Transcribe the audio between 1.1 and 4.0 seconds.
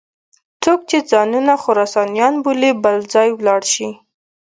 ځانونه خراسانیان بولي بل ځای ولاړ شي.